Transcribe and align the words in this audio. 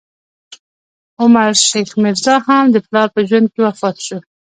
عمر 1.21 1.51
شیخ 1.67 1.89
میرزا، 2.01 2.35
هم 2.47 2.65
د 2.71 2.77
پلار 2.87 3.07
په 3.15 3.19
ژوند 3.27 3.47
کې 3.53 3.59
وفات 3.67 3.97
شو. 4.05 4.17